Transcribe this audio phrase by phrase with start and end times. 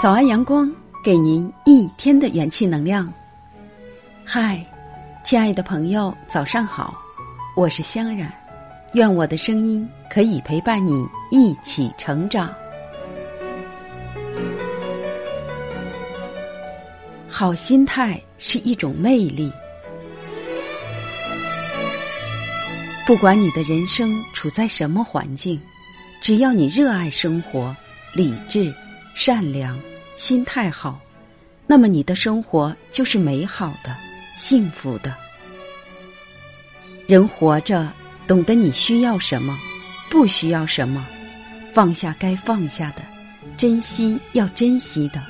[0.00, 0.72] 早安，阳光，
[1.02, 3.12] 给您一天的元气能量。
[4.24, 4.64] 嗨，
[5.24, 6.96] 亲爱的朋友，早上好，
[7.56, 8.32] 我是香冉，
[8.92, 12.54] 愿我的声音可以陪伴你一起成长。
[17.26, 19.52] 好心态是一种魅力，
[23.04, 25.60] 不管你的人生处在什么环境，
[26.22, 27.74] 只要你热爱生活，
[28.14, 28.72] 理智。
[29.14, 29.76] 善良，
[30.18, 31.00] 心态好，
[31.64, 33.96] 那么你的生活就是美好的、
[34.36, 35.14] 幸福的。
[37.06, 37.88] 人活着，
[38.26, 39.56] 懂得你需要什么，
[40.10, 41.06] 不需要什么，
[41.72, 43.02] 放下该放下的，
[43.56, 45.22] 珍惜要珍惜的，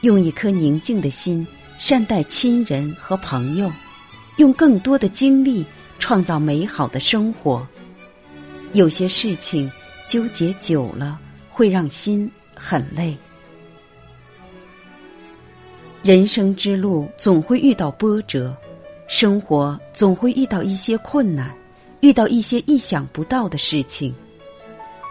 [0.00, 1.46] 用一颗宁静的心
[1.76, 3.70] 善待亲人和朋友，
[4.38, 5.66] 用更多的精力
[5.98, 7.68] 创造美好的生活。
[8.72, 9.70] 有些事情
[10.06, 12.28] 纠结久了，会让心。
[12.60, 13.16] 很累，
[16.02, 18.56] 人生之路总会遇到波折，
[19.08, 21.52] 生活总会遇到一些困难，
[22.00, 24.14] 遇到一些意想不到的事情。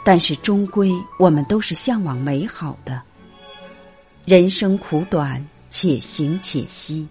[0.05, 3.01] 但是终归，我们都是向往美好的。
[4.23, 7.05] 人生苦短，且行且惜。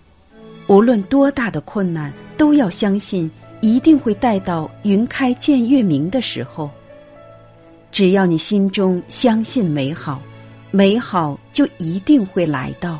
[0.68, 3.30] 无论多大的困难，都要相信，
[3.60, 6.70] 一定会待到云开见月明的时候。
[7.92, 10.20] 只要你心中相信美好，
[10.70, 12.98] 美好就一定会来到。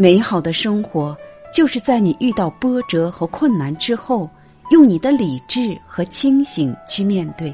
[0.00, 1.18] 美好的生活
[1.52, 4.30] 就是在你遇到波折和困难之后，
[4.70, 7.52] 用你的理智和清醒去面对，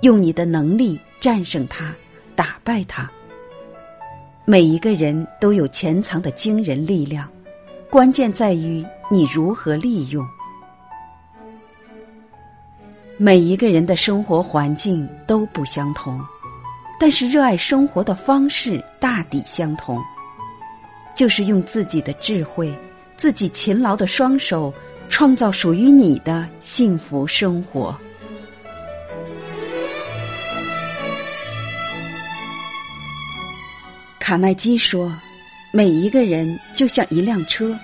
[0.00, 1.94] 用你的能力战胜它，
[2.34, 3.10] 打败它。
[4.46, 7.28] 每一个人都有潜藏的惊人力量，
[7.90, 10.26] 关键在于你如何利用。
[13.18, 16.18] 每一个人的生活环境都不相同，
[16.98, 20.02] 但是热爱生活的方式大抵相同，
[21.14, 22.74] 就是用自己的智慧、
[23.16, 24.72] 自己勤劳的双手，
[25.08, 27.96] 创造属于你的幸福生活。
[34.18, 35.12] 卡耐基说
[35.72, 37.76] ：“每一个人就像一辆车，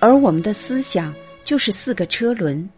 [0.00, 1.14] 而我们的思想
[1.44, 2.68] 就是四个车轮。”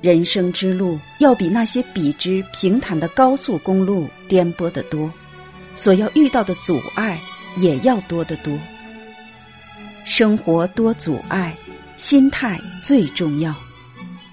[0.00, 5.12] 人生之路要比那些笔直平坦的高速公路颠簸得多，
[5.74, 7.20] 所要遇到的阻碍
[7.56, 8.56] 也要多得多。
[10.10, 11.54] 生活多阻碍，
[11.98, 13.54] 心态最重要。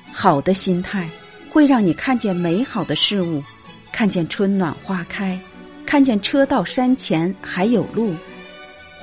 [0.10, 1.10] 好的心态
[1.50, 3.44] 会让你看见美好的事物，
[3.92, 5.38] 看见春暖花开，
[5.86, 8.16] 看见车到山前还有路。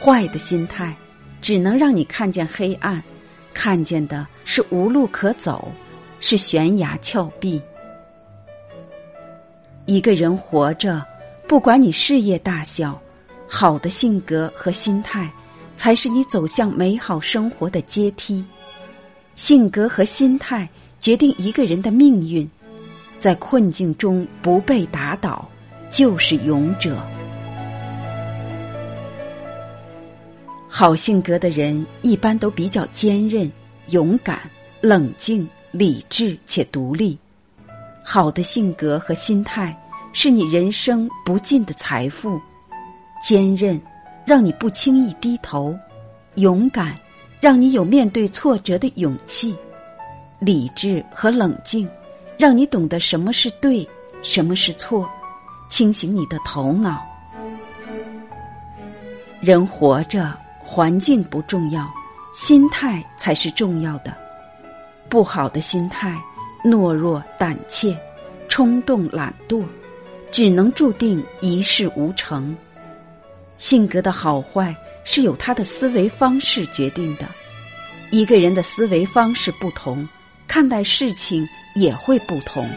[0.01, 0.97] 坏的心态
[1.43, 3.05] 只能让你看见黑暗，
[3.53, 5.71] 看见的是无路可走。
[6.21, 7.61] 是悬崖峭壁。
[9.87, 11.05] 一个人活着，
[11.49, 12.99] 不管你事业大小，
[13.47, 15.29] 好的性格和心态，
[15.83, 18.45] 才是你走向美好生活的阶梯。
[19.35, 20.69] 性格和心态
[21.01, 22.49] 决定一个人的命运，
[23.19, 25.45] 在困境中不被打倒，
[25.91, 27.05] 就是勇者。
[30.69, 33.51] 好性格的人一般都比较坚韧、
[33.89, 34.39] 勇敢、
[34.81, 35.49] 冷静。
[35.73, 37.19] 理智且独立，
[38.05, 39.75] 好的性格和心态
[40.13, 42.39] 是你人生不尽的财富。
[43.27, 43.81] 坚韧，
[44.25, 45.75] 让你不轻易低头；
[46.37, 46.95] 勇敢，
[47.41, 49.55] 让你有面对挫折的勇气；
[50.39, 51.89] 理智和冷静，
[52.39, 53.89] 让你懂得什么是对，
[54.23, 55.09] 什么是错，
[55.69, 57.03] 清醒你的头脑。
[59.41, 60.33] 人活着，
[60.65, 61.89] 环境不重要，
[62.33, 64.17] 心态才是重要的。
[65.09, 66.17] 不好的心态，
[66.65, 67.95] 懦弱、胆怯、
[68.49, 69.65] 冲动、懒惰，
[70.31, 72.57] 只能注定一事无成。
[73.57, 77.29] 性格的好坏是由他的思维方式决定的。
[78.11, 80.07] 一个人的思维方式不同，
[80.47, 82.69] 看待事情也会不同。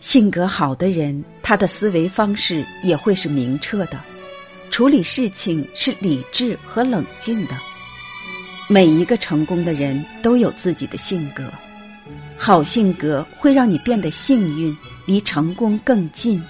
[0.00, 4.00] 性格好的人，他的思维方式也会是明澈的，
[4.70, 7.54] 处理事情是理智和冷静的。
[8.68, 11.44] 每一个成功的人都有自己的性格，
[12.36, 16.42] 好性格会让你变得幸运，离成功更近。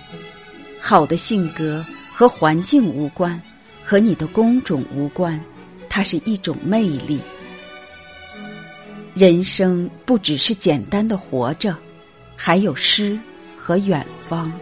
[0.84, 3.40] 好的性格和环境无关，
[3.84, 5.40] 和你的工种无关，
[5.88, 7.20] 它是一种魅力。
[9.14, 11.76] 人生不只是简单的活着，
[12.34, 13.17] 还有诗
[13.56, 14.52] 和远方。